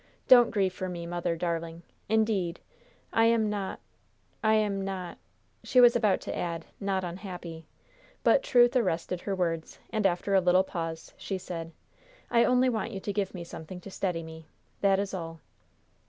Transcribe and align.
Don't 0.27 0.49
grieve 0.49 0.73
for 0.73 0.89
me, 0.89 1.05
mother, 1.05 1.35
darling. 1.35 1.83
Indeed, 2.09 2.59
I 3.13 3.25
am 3.25 3.51
not 3.51 3.79
I 4.43 4.55
am 4.55 4.83
not" 4.83 5.19
She 5.63 5.79
was 5.79 5.95
about 5.95 6.21
to 6.21 6.35
add, 6.35 6.65
"not 6.79 7.03
unhappy," 7.03 7.67
but 8.23 8.41
truth 8.41 8.75
arrested 8.75 9.21
her 9.21 9.35
words, 9.35 9.77
and 9.91 10.07
after 10.07 10.33
a 10.33 10.41
little 10.41 10.63
pause 10.63 11.13
she 11.17 11.37
said: 11.37 11.71
"I 12.31 12.43
only 12.43 12.67
want 12.67 12.93
you 12.93 12.99
to 12.99 13.13
give 13.13 13.35
me 13.35 13.43
something 13.43 13.79
to 13.81 13.91
steady 13.91 14.23
me. 14.23 14.47
That 14.79 14.97
is 14.97 15.13
all." 15.13 15.39